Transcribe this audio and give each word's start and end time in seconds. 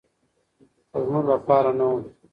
خو 0.89 0.99
زموږ 1.05 1.25
لپاره 1.33 1.71
نه 1.77 1.85
و. 1.89 1.91